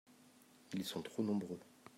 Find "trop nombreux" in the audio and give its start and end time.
1.03-1.59